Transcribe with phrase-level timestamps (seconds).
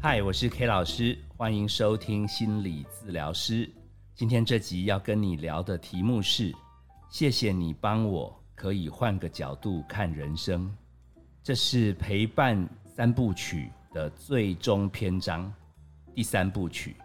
[0.00, 3.68] 嗨，我是 K 老师，欢迎收听心理治疗师。
[4.14, 6.54] 今天这集要跟你聊的题目是：
[7.10, 10.72] 谢谢你帮我，可以换个角度看人生。
[11.42, 15.52] 这是陪伴三部曲的最终篇章，
[16.14, 16.96] 第三部曲，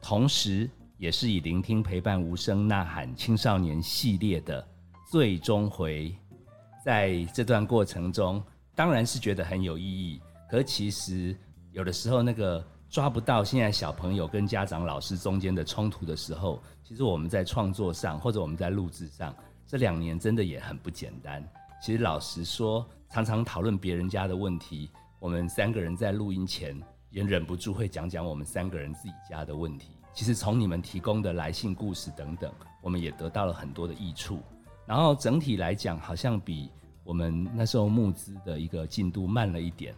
[0.00, 4.66] 同时也是以聆听、陪伴、无声呐喊青少年系列的
[5.10, 6.14] 最终回。
[6.84, 8.42] 在这段过程中，
[8.74, 10.20] 当然是觉得很有意义，
[10.50, 11.36] 可其实。
[11.72, 19.32] 有的时候，那个抓不到现在小朋友跟家长、老师中间的冲突的时候，其实我们在创作上或者我们在录制上，
[19.64, 21.46] 这两年真的也很不简单。
[21.80, 26.76] 其实老实说，常常讨论别人家的问题，我们三个人在录音前
[27.10, 29.90] 也忍不住会讲讲我们三个人自己家的问题。
[30.14, 34.40] 其实从你们提供的来信故事等等，我们也得到了很多的益处。
[34.84, 36.70] 然后整体来讲，好像比
[37.04, 39.94] 我们那时候募资的一个进度慢了一点。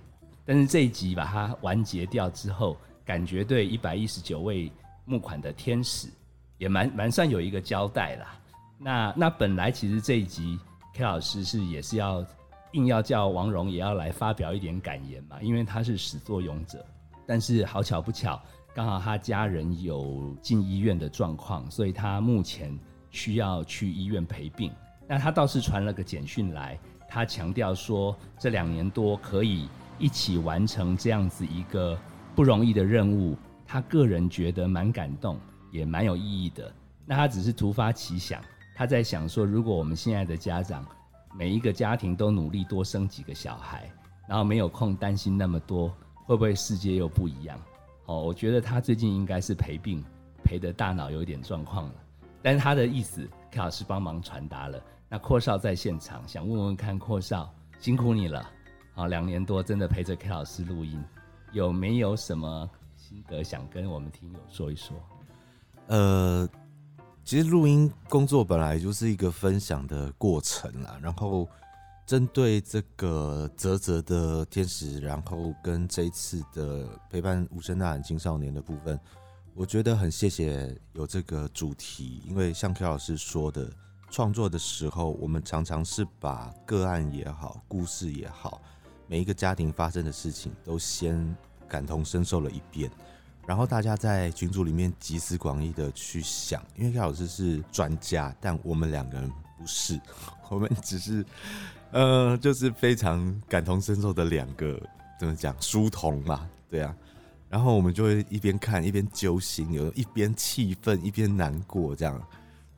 [0.50, 4.68] 但是这一集把它完结掉之后，感觉对一百一十九位
[5.04, 6.08] 募款的天使
[6.58, 8.36] 也蛮蛮算有一个交代啦。
[8.76, 10.58] 那那本来其实这一集
[10.92, 12.26] K 老师是也是要
[12.72, 16.84] 硬要叫王蓉也要来发表一点感言嘛，因为他是始作俑者。
[17.28, 18.42] 但是好巧不巧，
[18.74, 22.76] 刚好他家人有进医院的状况，所以他目前
[23.12, 24.72] 需要去医院陪病。
[25.06, 26.76] 那他倒是传了个简讯来，
[27.08, 29.68] 他强调说这两年多可以。
[30.00, 31.96] 一起完成这样子一个
[32.34, 35.38] 不容易的任务，他个人觉得蛮感动，
[35.70, 36.72] 也蛮有意义的。
[37.04, 38.42] 那他只是突发奇想，
[38.74, 40.84] 他在想说，如果我们现在的家长
[41.36, 43.88] 每一个家庭都努力多生几个小孩，
[44.26, 45.88] 然后没有空担心那么多，
[46.24, 47.60] 会不会世界又不一样？
[48.06, 50.02] 哦，我觉得他最近应该是陪病
[50.42, 51.94] 陪的大脑有点状况了。
[52.42, 54.82] 但是他的意思，K 老师帮忙传达了。
[55.10, 58.48] 那阔少在现场，想问问看，阔少辛苦你了。
[58.92, 61.02] 好，两年多真的陪着 K 老师录音，
[61.52, 64.96] 有没有什么心得想跟我们听友说一说？
[65.86, 66.48] 呃，
[67.24, 70.98] 其实录音工作本来就是一个分享的过程啦。
[71.00, 71.48] 然后
[72.04, 78.98] 针对这个泽泽的天使，然后跟这一次的陪伴无声呐喊青少年的部分，
[79.54, 83.70] 我觉得很谢谢有这个主题，因为像 K 老师说的，
[84.10, 88.60] 创作的时候，我们常常是把个案也好，故事也好。
[89.10, 91.36] 每一个家庭发生的事情都先
[91.68, 92.88] 感同身受了一遍，
[93.44, 99.28] 然后大家在群组里面集思广益的去想，因为盖老师是专家，但我们两个人
[99.58, 100.00] 不是，
[100.48, 101.26] 我们只是
[101.90, 104.80] 呃，就是非常感同身受的两个
[105.18, 106.94] 怎么讲书童嘛，对啊，
[107.48, 112.22] 然后我们就会一边看一边揪心，有一边气愤一边难过这样，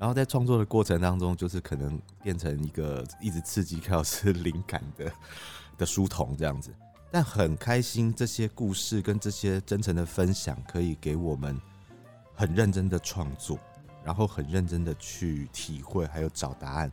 [0.03, 5.09] 然后在创作的过程当中，就是可能变成一个一直刺激 K 老师灵感的。
[5.79, 6.71] 的书童这样子，
[7.11, 11.59] 但很开心，这些故事跟这些真诚的分享，可以给我们
[12.35, 13.59] 很认真的创作，
[14.05, 16.93] 然后很认真的去体会，还有找答案，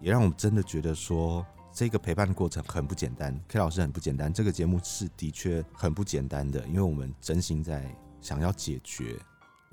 [0.00, 3.38] 也让我们真的觉得说，这个陪伴的过程很不简单。
[3.48, 7.84] K 老师很不简单，这个节目是的确很不简单的，因为我们真心在
[8.20, 9.18] 想要解决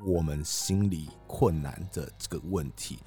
[0.06, 3.00] 我们心理困难的这个问题，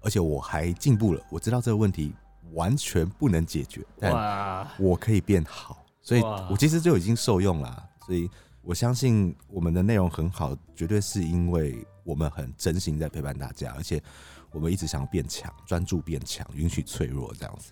[0.00, 2.12] 而且我还进步了，我知道这个问题。
[2.54, 6.20] 完全不能解决，但我可以变好，所以
[6.50, 7.88] 我其实就已经受用了。
[8.04, 8.28] 所以
[8.62, 14.02] 我相信我们的内容很好，绝对是因为我们很真心在陪伴大家，而且
[14.50, 17.70] 我们一直想要变强，专注变强，允许脆弱这样子。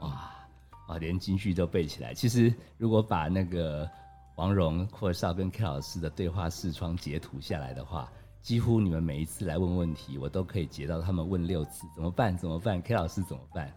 [0.00, 0.08] 哇
[0.88, 2.12] 啊，连金句都背起来。
[2.12, 3.88] 其实如果把那个
[4.36, 8.10] 王蓉、阔少跟 K 老师的对话视窗截图下来的话，
[8.40, 12.36] 几乎你们每一次来问问题，我都可以截到他们问六次，怎么办？
[12.36, 13.72] 怎么办？K 老师怎么办？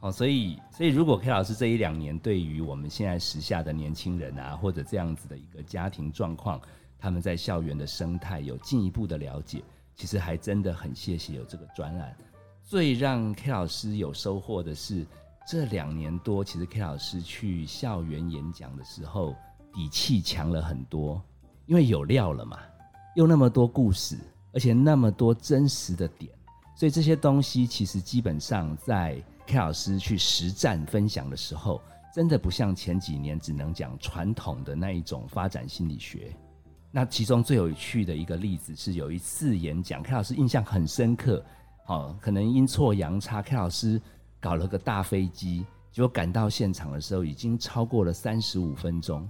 [0.00, 6.60] 好，所以，所以如果 K 老师这一两年对于我们现在时下的年轻人啊，或者这样子的一个家庭状况，
[6.98, 9.62] 他们在校园的生态有进一步的了解，
[9.94, 12.16] 其实还真的很谢谢有这个专栏。
[12.62, 15.06] 最让 K 老师有收获的是，
[15.46, 19.34] 这两年多，其实 K 老师去校园演讲的时候，
[19.72, 21.22] 底气强了很多，
[21.66, 22.58] 因为有料了嘛，
[23.16, 24.18] 又那么多故事，
[24.52, 26.32] 而且那么多真实的点，
[26.76, 29.22] 所以这些东西其实基本上在。
[29.50, 31.80] K 老师去实战分享的时候，
[32.14, 36.36] 真的不像前几年只能讲传统的那一种发展心理学。
[36.90, 41.42] 那其中最有趣的一个例子是，有一次演讲，K 老师印象很深刻。
[41.86, 43.98] 哦，可能阴错阳差，K 老师
[44.38, 49.26] 搞了个大飞机，结果赶到现场的时候，已经超过了三十五分钟。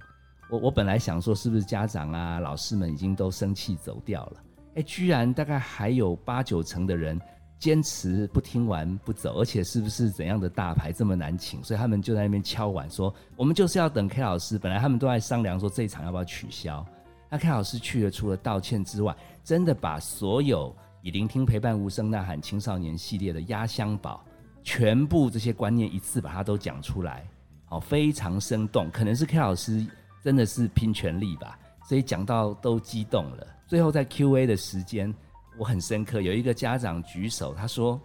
[0.50, 4.42] 我我本来想说，是不是家长啊、老师们已经都生气走掉了？
[4.76, 7.20] 哎，居然大概还有八九成的人。
[7.60, 11.60] 坚持不听完不走，而且是不是怎样的大牌这么难请？
[11.64, 16.86] 所以他们就在那边敲碗说：“我们就是要等 K 老师。”本来他们都在商量说这一场要不要取消。
[17.28, 19.12] 那 K 老师去了，除了道歉之外，
[19.42, 20.72] 真的把所有
[21.02, 24.24] 以聆听陪伴无声呐喊青少年系列的压箱宝，
[24.62, 27.26] 全部这些观念一次把它都讲出来，
[27.64, 28.88] 好，非常生动。
[28.92, 29.84] 可能是 K 老师
[30.28, 33.46] 真的是拼全力吧，所以讲到都激动了。
[33.66, 35.10] 最后在 Q&A 的时间，
[35.56, 37.98] 我很深刻，有一个家长举手，他说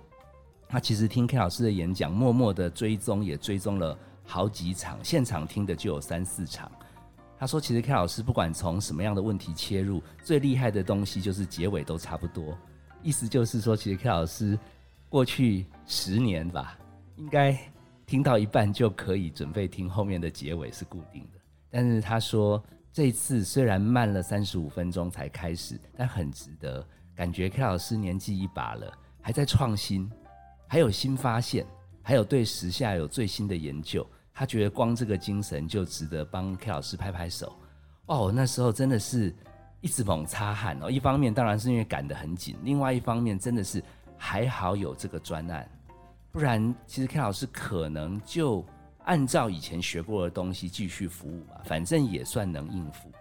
[0.69, 6.71] 他其实听 K 老师的演讲，默默的追踪，也追踪了好几场，现场听的就有三四场。
[7.37, 12.57] 他说：“其实 K 老师不管从什么样的问题切入，最厉害的东西就是结尾都差不多。
[13.01, 14.57] 意思就是说，其实 K 老师
[15.09, 16.79] 过去十年吧，
[17.17, 17.53] 应该
[18.05, 21.42] 听到一半就可以准备听后面的结尾是固定的。
[21.75, 26.85] 但是他说，这次虽然慢了三十五分钟才开始，但很值得。
[27.15, 30.07] 感觉 K 老师年纪一把了，还在创新，
[30.67, 31.65] 还有新发现，
[32.03, 37.55] 还有对时下有最新的研究。”他觉得光这个精神就值得帮 K 老师拍拍手
[38.05, 38.31] 哦。
[38.33, 39.33] 那时候真的是
[39.81, 40.91] 一直猛擦汗哦。
[40.91, 43.83] 一方面当然是因为赶得很紧，另外一方面真的是
[44.15, 45.67] 还好有这个专案，
[46.31, 48.63] 不然其实 K 老师可能就
[49.05, 53.11] 按照以前学过的东西继续服务吧，反正也算能应付。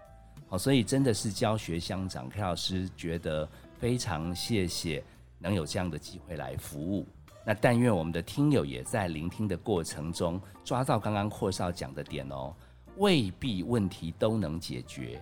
[0.49, 3.49] 好，所以真的是教学相长，K 老师觉得
[3.79, 5.03] 非常谢谢
[5.39, 7.07] 能有这样的机会来服务。
[7.45, 12.55] 那但愿我们的听友也在聆听的过程中抓到刚刚阔少讲的点哦，
[12.99, 15.21] 未必问题都能解决，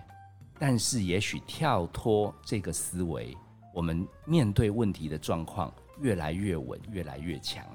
[0.59, 3.35] 但是也许跳脱这个思维，
[3.73, 7.65] 我们面对问题的状况越来越稳，越来越强。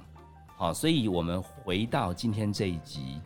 [0.58, 3.20] 好，所以我们回到今天这一集，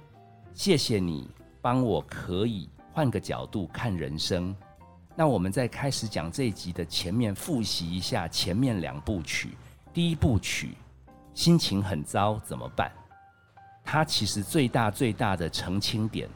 [0.52, 1.30] 谢谢你
[1.62, 4.52] 帮我可以换个角度看人生。
[5.14, 9.50] 那我们在开始讲这一集的前面，复习一下前面两部曲，
[9.94, 10.74] 第一部曲。
[11.32, 12.90] 心情很糟怎么办？
[13.84, 16.28] 它其实最大最大的澄清点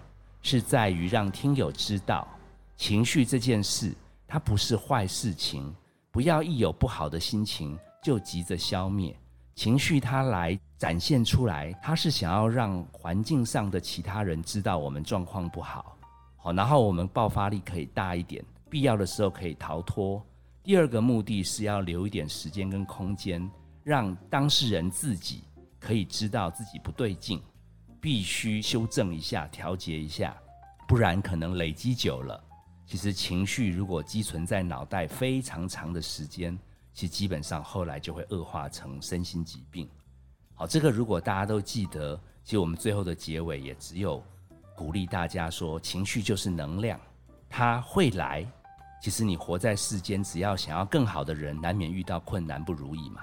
[0.43, 2.29] 是在于让听友知道，
[2.77, 3.93] 情绪这件事
[4.29, 5.75] 它不是坏事情，
[6.13, 9.15] 不要一有不好的心情就急着消灭
[9.55, 10.01] 情绪。
[10.01, 15.97] 它来展现出来，它是想要让环境上的其他人知道我们状况不好，
[16.37, 20.25] 好，然后我们爆发力可以大一点，必要的时候可以逃脱。
[20.63, 23.51] 第二个目的是要留一点时间跟空间。
[23.83, 25.45] 让当事人自己
[25.79, 27.39] 可以知道自己不对劲，
[28.01, 30.35] 必须修正一下、调节一下，
[30.89, 32.43] 不然可能累积久了，
[32.87, 36.59] 其实情绪如果积存在脑袋非常长的时间，
[36.95, 39.87] 其实基本上后来就会恶化成身心疾病。
[40.55, 44.23] 好，这个如果大家都记得，其实我们最后的结尾也只有
[44.77, 46.99] 鼓励大家说，情绪就是能量，
[47.51, 48.47] 它会来。
[49.03, 53.23] 其实你活在世间，只要想要更好的人，难免遇到困难不如意嘛。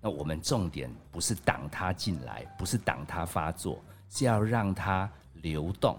[0.00, 3.80] 那我们重点不是挡他进来，不是挡他发作，
[4.10, 5.96] 是要让它流动，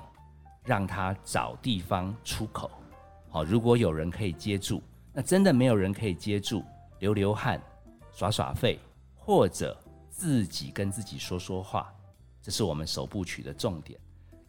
[0.65, 2.69] 让它找地方出口。
[3.29, 4.83] 好，如果有人可以接住，
[5.13, 6.63] 那真的没有人可以接住，
[7.03, 7.61] 流流汗，
[8.13, 8.79] 耍耍废，
[9.13, 9.77] 或者
[10.09, 11.93] 自己跟自己说说话，
[12.41, 13.99] 这是我们首部曲的重点。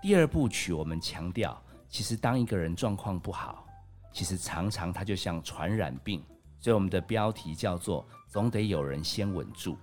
[0.01, 3.67] 第二部曲我们强调，其实当一个人状况不好，
[4.13, 6.23] 其实常常他就像传染病，
[6.61, 8.07] 所以我们的标题叫做。
[8.29, 9.77] 总得有人先稳住，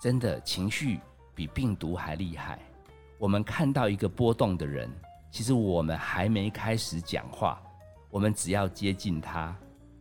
[0.00, 1.00] 真的情绪
[1.34, 2.58] 比病毒还厉害。
[3.18, 4.90] 我们看到一个波动的人，
[5.30, 7.62] 其实我们还没开始讲话，
[8.10, 9.54] 我们只要接近他，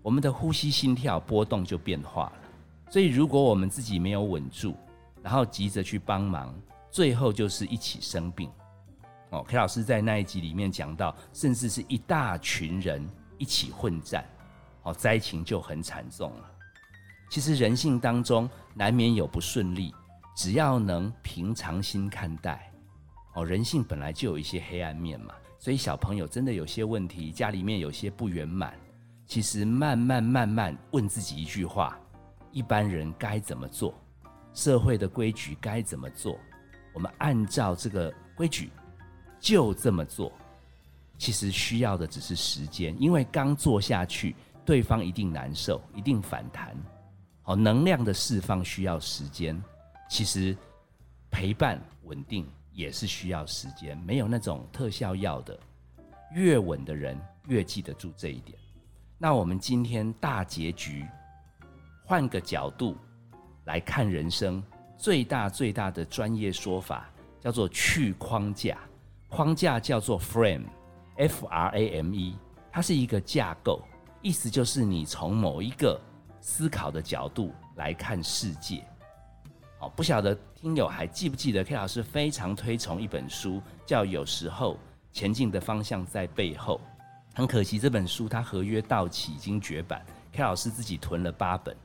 [0.03, 2.33] 我们的呼吸、心跳波动就变化了。
[2.91, 4.75] 所以，如果我们自己没有稳住，
[5.23, 6.53] 然后急着去帮忙，
[6.91, 8.51] 最后就是一起生病。
[9.31, 13.03] 哦，K 老师在那一集里面讲到，甚至是一大群人
[13.39, 14.23] 一起混战，
[14.83, 16.51] 哦，灾情就很惨重了。
[17.31, 19.91] 其实人性当中难免有不顺利，
[20.35, 22.71] 只要能平常心看待，
[23.33, 25.33] 哦，人性本来就有一些黑暗面嘛。
[25.57, 28.77] 所以小朋友真的有些问题，家里面有些不圆满，
[29.25, 31.99] 其实慢慢慢慢问自己一句话：
[32.51, 33.93] 一般人该怎么做？
[34.53, 36.37] 社会的规矩该怎么做？
[36.93, 38.69] 我们按照这个规矩
[39.39, 40.31] 就这么做。
[41.17, 46.75] 其实需要的只是时间，因为刚做下去，对方一定难受，一定反弹。
[47.41, 49.59] 好，能量的释放需要时间，
[50.09, 50.55] 其实
[51.31, 55.57] 陪伴稳定也是需要时间，没有那种特效药的。
[56.33, 58.57] 越稳的人越记得住这一点。
[59.23, 61.05] 那我们今天大结局，
[62.03, 62.97] 换个角度
[63.63, 64.61] 来看人生，
[64.97, 68.77] 最大最大的专业说法叫做去框架，
[69.29, 72.35] 框架叫做 frame，f r a m e，
[72.69, 73.81] 它是一个架构，
[74.21, 75.97] 意思就是你从某一个。
[76.41, 78.83] 思考的角度来看世界，
[79.79, 84.77] 好，不晓得听友还记不记得 K 老师非常推崇一本书，叫《有时候
[85.13, 86.81] 前进的方向在背后》。
[87.35, 91.75] 很可惜这本书它合约到期已经绝版，K 老师自己囤了八本。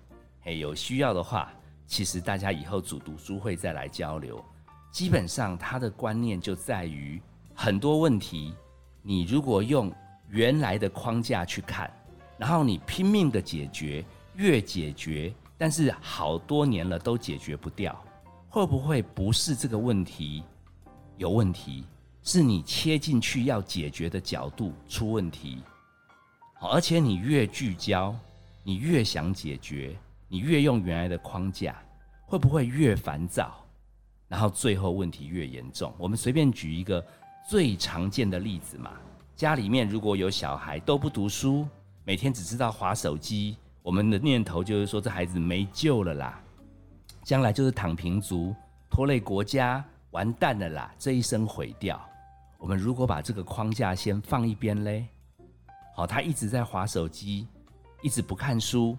[0.43, 1.51] 嘿，有需要的话，
[1.87, 4.45] 其实大家以后组读书会再来交流。
[4.91, 7.19] 基本上他的观念就在于
[7.55, 8.55] 很多问题，
[9.03, 9.91] 你如果用
[10.29, 11.91] 原来的框架去看，
[12.37, 17.99] 然后你拼命的解决，越解决，但是好多年了都解决不掉，
[18.51, 20.45] 会不会不是这个问题
[21.17, 21.87] 有问题，
[22.29, 25.63] 是你切进去要解决的角度出问题？
[26.61, 28.15] 好，而且你越聚焦，
[28.63, 29.97] 你越想解决，
[30.29, 31.75] 你越用原来的框架，
[32.27, 33.65] 会不会越烦躁？
[34.29, 35.91] 然后最后问题越严重。
[35.97, 37.03] 我们随便举一个
[37.49, 38.93] 最常见的例子嘛，
[39.35, 41.67] 家里面如果有小孩都不读书，
[42.05, 46.39] 每天只知道划手机，我们的念头就是说这孩子没救了啦，
[47.25, 48.55] 将来就是躺平族，
[48.91, 51.99] 拖累国家，完蛋了啦，这一生毁掉。
[52.59, 55.07] 我们如果把这个框架先放一边嘞，
[55.95, 57.47] 好，他一直在划手机，
[58.03, 58.99] 一直不看书，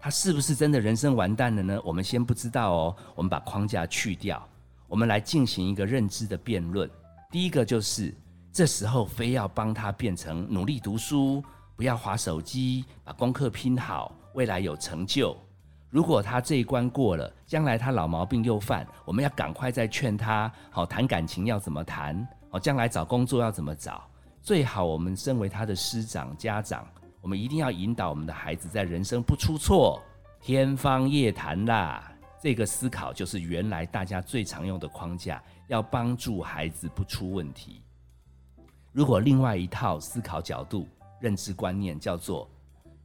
[0.00, 1.80] 他是不是真的人生完蛋了呢？
[1.84, 4.46] 我们先不知道哦，我们把框架去掉。
[4.88, 6.90] 我们来进行一个认知的辩论。
[7.30, 8.12] 第一个就是，
[8.52, 11.42] 这时候非要帮他变成努力读书，
[11.76, 15.36] 不要划手机，把功课拼好，未来有成就。
[15.88, 20.50] 如果他这一关过了，将来他老毛病又犯，我们要赶快再劝他。
[20.70, 22.26] 好，谈感情要怎么谈？
[22.50, 24.08] 好，将来找工作要怎么找？
[24.40, 26.86] 最好我们身为他的师长、家长，
[27.20, 30.02] 我们一定要引导我们的孩子在人生不出错，
[30.40, 32.10] 天方夜谭啦。
[32.40, 37.82] 这个思考就是原来大家最常用的框架，要帮助孩子不出问题。
[38.92, 40.88] 如果另外一套思考角度、
[41.20, 42.48] 认知观念叫做，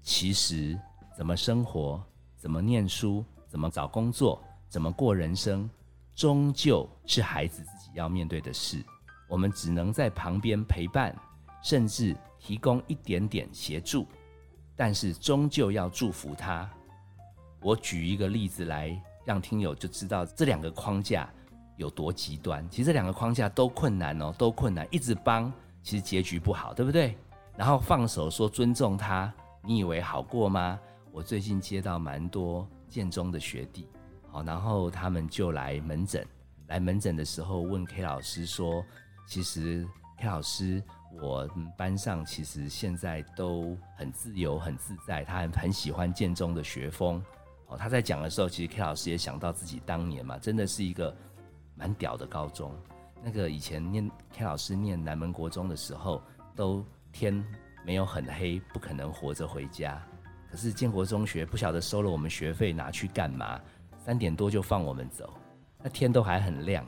[0.02, 0.80] 其实
[1.18, 2.02] 怎么生活、
[2.38, 5.70] 怎么念书、怎么找工作、怎么过人生，
[6.16, 8.86] 终究是孩子自己要面对的事。
[9.34, 11.18] 我们只能在旁边陪伴，
[11.64, 14.06] 甚至提供一点点协助，
[14.76, 16.70] 但是终究要祝福他。
[17.60, 18.96] 我举一个例子来。
[19.26, 21.30] 让听友就知道这两个框架
[21.78, 22.70] 有多极端。
[22.70, 24.86] 其实这两个框架都困难哦，都困难。
[24.92, 25.50] 一直帮，
[25.82, 27.16] 其实结局不好，对不对？
[27.56, 30.78] 然后放手说尊重他，你以为好过吗？
[31.14, 33.88] 我最近接到蛮多建中的学弟，
[34.30, 36.28] 好，然后他们就来门诊。
[36.68, 38.84] 来门诊的时候问 K 老师说
[39.26, 39.88] ：“其实
[40.18, 40.84] K 老师，
[41.22, 47.24] 我班上其实现在都很自由、很自在，他很很喜欢建中的学风。”
[47.68, 51.16] 哦他在讲的时候，其实 K 老师也想到自己当年嘛，真的是一个
[51.76, 52.72] 蛮屌的高中。
[53.24, 56.22] 那个以前念 K 老师念南门国中的时候，
[56.56, 57.44] 都天
[57.86, 60.00] 没有很黑，不可能活着回家。
[60.52, 63.60] 可是建国中学不晓得收了我们学费拿去干嘛，
[63.98, 65.34] 三点多就放我们走，
[65.82, 66.86] 那天都还很亮。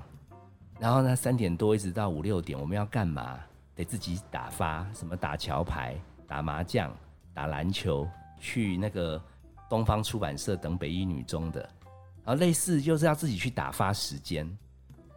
[0.79, 3.39] 然后呢，三点多一直到五六点，我们要干嘛？
[3.75, 5.95] 得自己打发，什么打桥牌、
[6.27, 6.95] 打麻将、
[7.33, 8.07] 打篮球，
[8.39, 9.21] 去那个。
[9.67, 11.59] 东方出版社等北一女中的，
[12.23, 14.47] 然后类似就是要自己去打发时间，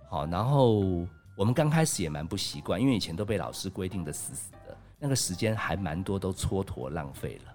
[0.09, 7.55] 好，然后我们刚开始也蛮不习惯，因为以前都被老师规定的死死的，那个时间还蛮多都蹉跎浪费了。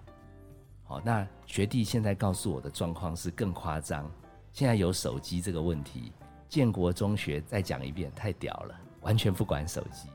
[0.84, 4.08] 好，那学弟现在告诉我的状况是更夸张，
[4.52, 6.12] 现在有手机这个问题，
[6.54, 10.08] 建国中学再讲一遍，太屌了，完全不管手机，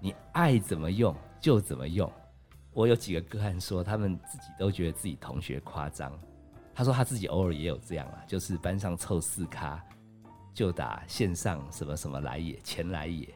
[0.00, 2.12] 你爱怎么用就怎么用。
[2.72, 6.10] 我有几个个案说，他们自己都觉得自己同学夸张。
[6.74, 9.80] 他说他自己偶尔也有这样啊，就是班上凑四咖，
[10.52, 13.28] 就打线上什么什么来也，前来也，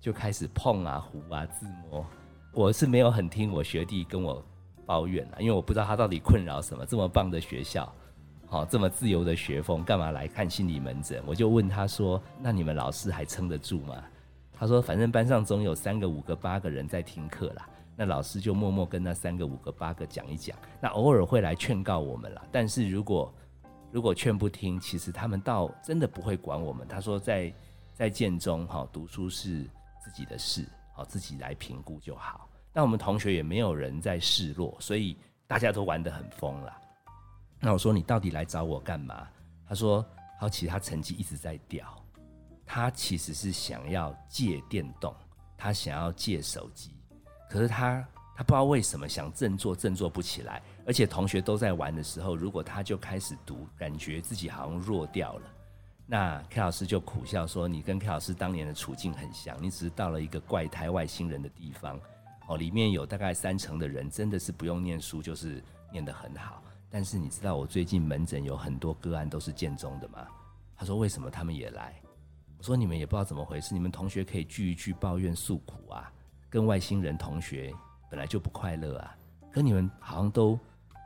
[0.00, 2.06] 就开始碰啊、胡啊、自摸。
[2.52, 4.40] 我是没有很听我学弟跟我
[4.86, 6.86] 抱怨啊，因为我不知道他到底困扰什么。
[6.86, 7.92] 这么棒的学校，
[8.54, 11.20] 好这么自由的学风，干嘛来看心理门诊？
[11.26, 14.00] 我就问他说：“那你们老师还撑得住吗？”
[14.56, 17.68] 他说：“反正班上总有三个、五个、八个人在听课啦。”
[17.98, 22.42] 那老师就默默跟那三个、五个、八个讲一讲，那偶尔会来劝告我们啦。
[22.52, 23.34] 但是如果
[23.90, 26.86] 如果劝不听，其实他们倒真的不会管我们。
[26.86, 27.52] 他说在
[27.92, 29.68] 在建中哈读书是
[30.00, 32.48] 自己的事，好自己来评估就好。
[32.72, 35.16] 那我们同学也没有人在示弱，所以
[35.48, 36.72] 大家都玩得很疯了。
[37.64, 39.26] 那我说你到底来找我干嘛？
[39.66, 40.04] 他说
[40.38, 41.96] 好奇他成绩一直在掉，
[42.66, 45.16] 他其实是想要戒电动，
[45.56, 46.94] 他想要戒手机。
[47.48, 48.06] 可是他
[48.36, 55.50] 他不知道为什么想振作振作不起来，而且同学都在玩的时候，如果他就开始读，感觉自己好像弱掉了。
[56.06, 61.98] 那 K 老师就苦笑说：“你跟 K 老师当年的处境很像，你只是到了一个怪胎外星人的地方，
[62.46, 66.62] 哦，里面有大概三成的人真的是不用念书，就是念得很好。
[66.94, 70.28] 但是你知道我最近门诊有很多个案都是建中的吗？”
[70.78, 72.00] 他说为什么他们也来？
[72.56, 76.12] 我说你们也不知道怎么回事，你们同学可以聚一聚，抱怨诉苦啊，
[76.48, 77.74] 跟外星人同学
[78.08, 79.16] 本来就不快乐啊，
[79.50, 80.56] 可你们好像都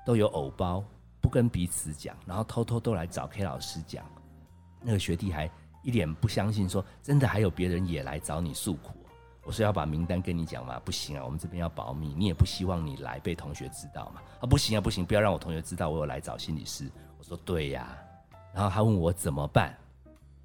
[0.05, 0.85] 都有偶包，
[1.23, 4.05] 不跟彼此讲，然后偷偷都来找 K 老师讲。
[4.83, 5.51] 那个学弟还
[5.83, 8.98] 一脸不相信，说真的还有别人也来找你诉苦。
[9.49, 10.79] 我说要把名单跟你讲嘛？
[10.85, 14.21] 不行啊，我们这边要保密，你也不希望你来被同学知道嘛？
[14.41, 16.87] 啊，不行啊，不行，不要让我同学知道我有来找心理师。
[17.17, 17.97] 我说对呀，
[18.53, 19.75] 然后他问我怎么办？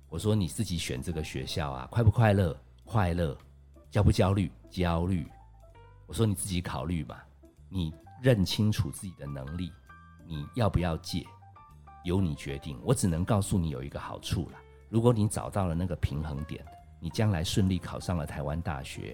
[0.08, 2.58] 我说你自己选这个学校啊，快不快乐？
[2.86, 3.38] 快乐，
[3.92, 4.50] 焦不焦虑？
[4.70, 5.28] 焦虑。
[6.08, 7.18] 我说你自己考虑嘛，
[7.68, 9.70] 你认清楚自己的能力，
[10.26, 11.28] 你要不要借，
[12.06, 12.80] 由你决定。
[12.82, 14.58] 我只能告诉你有一个好处了，
[14.88, 16.66] 如果你找到了那个平衡点。
[17.04, 19.14] 你将来顺利考上了台湾大学，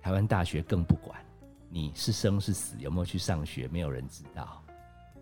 [0.00, 1.20] 台湾大学更不管
[1.68, 4.64] 你是生是死，有没有去上学，没有人知道。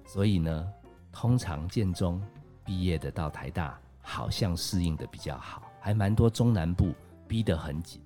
[0.06, 0.72] 所以呢，
[1.10, 2.22] 通常建中
[2.64, 6.94] 毕业的到台大，好像适应的比较好，还蛮多中南部
[7.26, 8.00] 逼得很紧，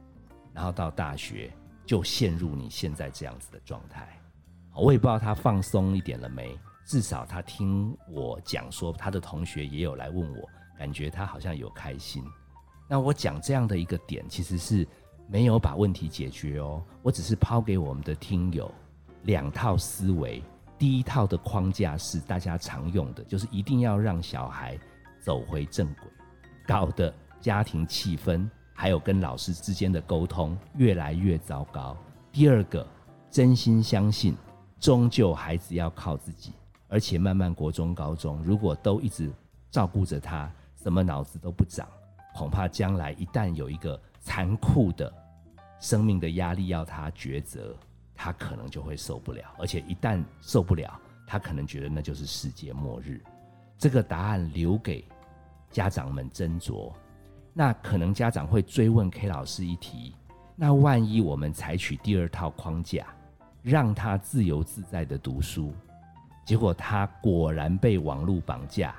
[0.55, 1.53] 然后到大学
[1.85, 4.09] 就陷入你现在这样子的状态。
[4.75, 12.25] 我也不知道他放松一点了没，至少他听我讲说，他的同学也有来问我，感觉他好像有开心。
[12.93, 14.87] 那我讲这样的一个点，其实是
[15.27, 16.85] 没有把问题解决哦。
[17.01, 18.71] 我只是抛给我们的听友
[19.23, 20.43] 两套思维。
[20.79, 24.79] 第一套的框架是大家常用的，就是一定要让小孩
[25.19, 26.05] 走回正轨，
[26.67, 31.97] 搞得家庭气氛还有跟老师之间的沟通越来越糟糕。
[32.31, 32.87] 第二个，
[33.31, 34.37] 真心相信，
[34.79, 36.53] 终究孩子要靠自己，
[36.89, 39.33] 而且慢慢国中、高中，如果都一直
[39.71, 41.89] 照顾着他，什么脑子都不长。
[42.35, 45.13] 恐怕将来一旦有一个残酷的
[45.81, 47.77] 生命的压力要他抉择，
[48.15, 53.21] 他可能就会受不了，而且一旦受不了，他可能觉得那就是世界末日。
[53.77, 55.05] 这个答案留给
[55.71, 56.93] 家长们斟酌。
[57.53, 60.15] 那可能家长会追问 K 老师一题：
[60.57, 63.07] 那万一我们采取第二套框架，
[63.61, 65.75] 让他自由自在的读书，
[66.47, 68.95] 结果他果然被网络绑架？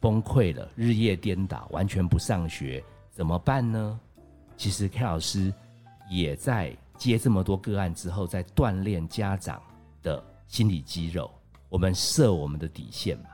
[0.00, 4.00] 崩溃了，日夜颠倒，完全不上学，怎么办呢？
[4.56, 5.52] 其实 K 老师
[6.08, 9.62] 也在接这么多个案之后，在锻炼家长
[10.02, 11.30] 的心理肌肉。
[11.68, 13.26] 我们设我们的底线嘛。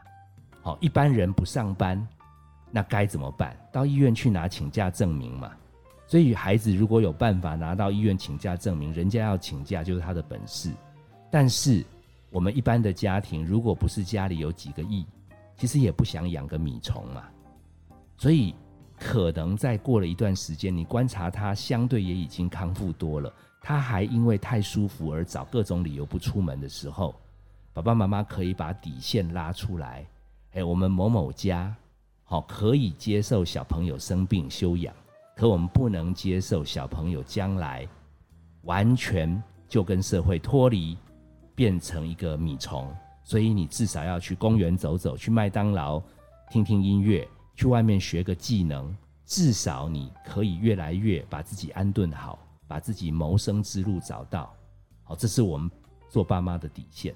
[0.61, 2.07] 好，一般人不上班，
[2.71, 3.57] 那该怎么办？
[3.73, 5.53] 到医院去拿请假证明嘛。
[6.07, 10.71] 所以孩子如果有办法拿到医院请假证明，人家要请假就是他的本事。
[11.31, 11.85] 但是
[12.31, 15.05] 我们一般的家庭，如果不是家里有几个亿，
[15.57, 17.25] 其实也不想养个米虫嘛，
[18.19, 18.55] 所以
[18.99, 27.15] 可能再过了一段时间，你观察他相对也已经康复多了，他还因为太舒服而找各种理由不出门的时候，
[27.73, 30.07] 爸爸妈妈可以把底线拉出来。
[30.53, 31.75] 哎，我们某某家
[32.25, 34.95] 好可以接受小朋友生病休养，
[35.35, 37.87] 可我们不能接受小朋友将来
[38.63, 40.97] 完全就跟社会脱离，
[41.55, 42.95] 变成一个米虫。
[43.27, 46.01] 所以你至少要去公园走走，去麦当劳
[46.49, 54.55] 听听音乐，去外面学个技能，至少你可以越来越把自己安顿好，把自己谋生之路找到。
[55.03, 55.69] 好，这是我们
[56.09, 57.13] 做爸妈的底线。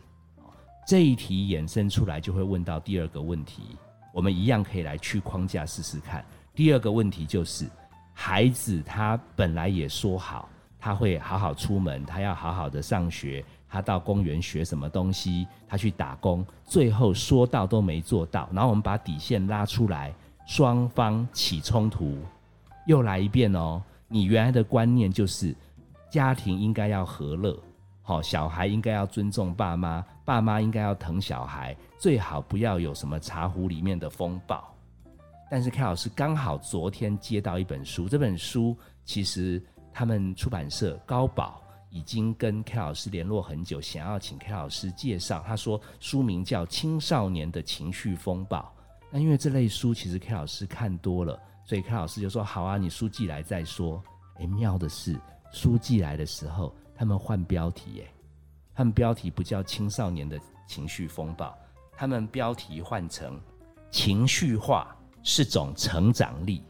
[0.84, 3.76] 这一题衍生出来就会问到第二个问题，
[4.12, 6.24] 我们一样可以来去框架试试看。
[6.56, 7.70] 第二个问题就是，
[8.12, 13.44] 孩子他本来也说好，他会好好出门，他要好好的上学。
[13.70, 15.46] 他到公园学什么东西？
[15.68, 18.48] 他去打工，最后说到都没做到。
[18.52, 20.12] 然后我们把底线拉出来，
[20.44, 22.18] 双方起冲突，
[22.86, 23.80] 又来一遍哦。
[24.08, 25.54] 你原来的观念就是
[26.10, 27.56] 家庭应该要和乐，
[28.02, 34.68] 好，小孩应该要尊重爸妈，爸妈应该要疼小孩，最好不要有什么茶壶里面的风暴。
[35.48, 41.62] 但是 K 老师刚好昨天接到一本书，这本书其实他们出版社高宝。
[41.90, 45.44] 已经跟 K 老师联络很久，想要请 K 老师介绍。
[45.46, 48.58] 他说书名叫《青少年的情绪风暴》。
[49.10, 54.02] 那因为这类书其实 K 老师看多了，所以 K 老师就说：“好啊，你书寄来再说。”
[54.38, 55.18] 哎，妙的是，
[55.52, 58.12] 书寄来的时候，他们换标题，哎，
[58.72, 61.48] 他们标题不叫《青少年的情绪风暴》，
[61.96, 63.36] 他们标题换成
[63.90, 66.60] 《情绪化是种成长力》。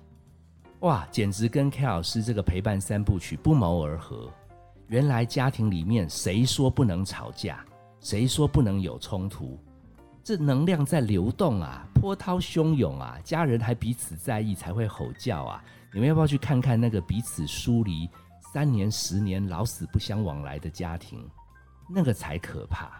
[0.80, 4.32] 哇，简直跟 K 老师这个陪伴三部曲不谋而合。
[4.90, 7.64] 原来家庭里面谁说不能吵架，
[8.00, 9.56] 谁说不能有冲突？
[10.24, 15.62] 这能量在流动啊，波涛汹涌啊，家人还彼此在意才会吼叫啊！
[15.94, 18.10] 你们要不要去看看那个彼此疏离
[18.52, 21.24] 三年、十年、老死不相往来的家庭？
[21.88, 22.90] 那个才可怕。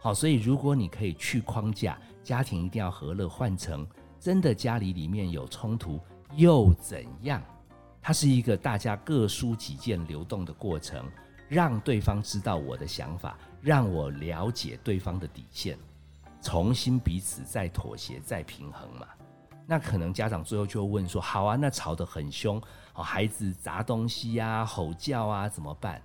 [0.00, 3.84] 好，所以如果你可以去框架，家庭一定要和乐，换成
[4.20, 5.98] 真的家里里面有冲突
[6.36, 7.42] 又怎样？
[8.06, 11.10] 它是一个大家各抒己见、流动的过程，
[11.48, 15.78] 让对方知道我的想法，让我了解对方的底线，
[16.42, 19.06] 重新彼此再妥协、再平衡嘛。
[19.66, 22.60] 那可能家长最后就会问说：“好啊，那吵得很凶，
[22.92, 26.02] 哦，孩子砸东西呀、吼叫啊，怎么办？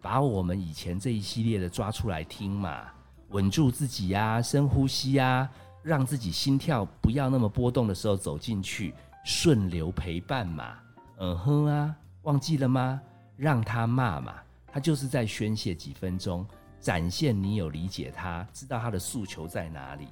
[0.00, 2.86] 把我们以前这一系列的抓出来听嘛，
[3.30, 5.50] 稳住自己呀，深呼吸呀，
[5.82, 10.78] 让自己心跳不要那么波动的时候走进去，顺流陪伴嘛。
[11.22, 12.98] 嗯哼啊，忘记了吗？
[13.36, 16.46] 让他骂嘛，他就是在宣泄几分钟，
[16.80, 20.08] 展现你有理解他，知道他的诉求在哪里，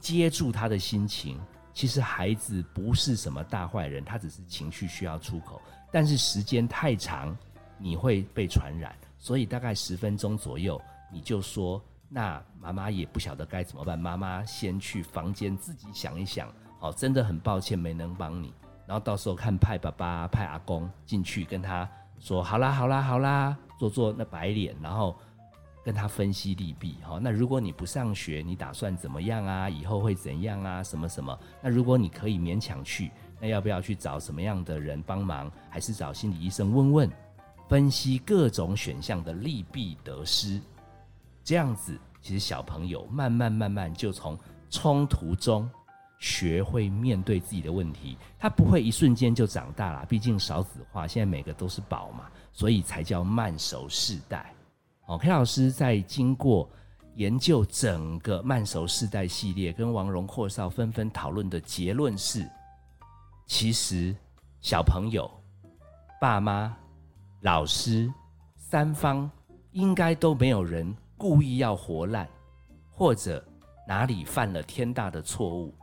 [0.00, 1.38] 接住他的心情。”
[1.74, 5.60] 其实孩子不是什么大坏人，他只是情绪需要出口。
[5.92, 7.36] 但是时间太长，
[7.76, 10.80] 你会被传染，所以大概十分钟左右，
[11.12, 16.50] 你就说：“那妈妈也不晓得该怎么办。”妈妈先去房间自己想一想。
[16.80, 18.54] 好，真的很抱歉没能帮你。
[18.86, 25.16] 然后到时候看派爸爸、派阿公进去跟他说：“好啦，好啦，好啦，做做那白脸。”然后。
[25.84, 29.70] 跟他分析利弊，哈，那如果你不上学，你打算怎么样啊？
[29.70, 30.82] 以后会怎样啊？
[30.82, 31.38] 什么什么？
[31.62, 35.48] 那如果你可以勉强去，那要不要去找什么样的人帮忙？
[35.70, 37.12] 还是找心理医生问问，
[37.68, 40.60] 分析各种选项的利弊得失，
[41.44, 44.36] 这样子，其实小朋友慢慢慢慢就从
[44.68, 45.70] 冲突中
[46.18, 54.52] 学会面对自己的问题，他不会一瞬间就长大了，毕竟少子化，现在每个都是宝嘛，所以才叫慢熟世代。
[55.06, 56.68] 哦，K 老师在经过
[57.14, 62.48] 研究整个慢熟世代系列，跟王荣阔少纷纷讨论的结论是：
[63.46, 64.14] 其实
[64.60, 65.30] 小朋友、
[66.20, 66.76] 爸妈、
[67.42, 68.12] 老师
[68.56, 69.30] 三方
[69.72, 72.28] 应该都没有人故意要活烂，
[72.90, 73.42] 或者
[73.86, 75.74] 哪里犯了天大的错误。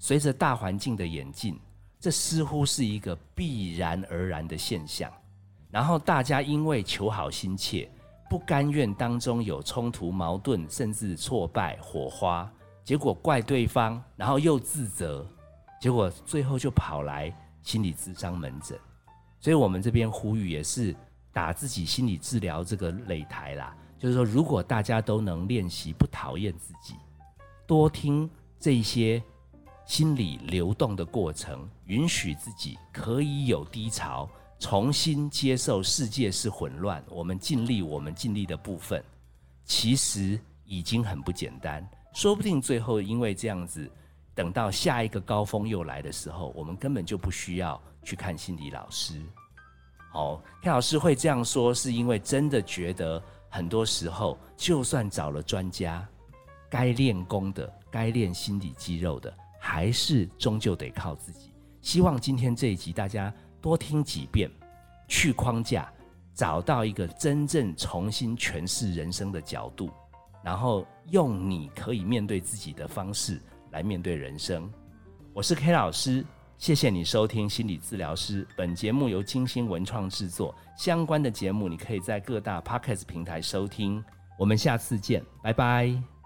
[0.00, 1.56] 随着大环境的演进，
[2.00, 5.08] 这似乎是一个必然而然的现象。
[5.70, 7.88] 然后大家因为求好心切。
[8.28, 12.48] 不甘愿当中有冲突、矛盾，甚至挫败、火花，
[12.84, 15.26] 结果怪对方，然后又自责，
[15.80, 18.78] 结果最后就跑来心理咨商门诊。
[19.40, 20.94] 所以我们这边呼吁也是
[21.32, 26.94] 打自己心理治疗这个擂台啦，就是说，如果大家都能练习不讨厌自己，
[27.66, 29.20] 多听这些
[29.90, 34.30] 心理流动的过程，允许自己可以有低潮。
[34.60, 39.02] 重新接受世界是混乱，我们尽力我们尽力的部分，
[39.64, 41.84] 其实已经很不简单。
[42.12, 43.90] 说不定最后因为这样子，
[44.32, 49.20] 等到下一个高峰又来的时候，我们根本就不需要去看心理老师。
[50.14, 56.06] 哦，看老师会这样说，是因为真的觉得很多时候，就算找了专家，
[56.68, 61.52] 该练功的、该练心理肌肉的，还是终究得靠自己。
[61.80, 63.32] 希望今天这一集大家。
[63.62, 64.50] 多听几遍，
[65.06, 65.92] 去框架，
[66.32, 69.90] 找到一个真正重新诠释人生的角度，
[70.42, 73.38] 然后用你可以面对自己的方式
[73.70, 74.66] 来面对人生。
[75.34, 76.24] 我是 K 老师，
[76.56, 78.48] 谢谢你收听心理治疗师。
[78.56, 84.02] 本节目由金星文创制作，相关的节目你可以在各大 Podcast 平台收听。
[84.38, 86.19] 我们下次见，拜拜。